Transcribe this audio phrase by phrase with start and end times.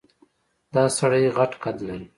[0.73, 2.07] دا سړی غټ قد لري.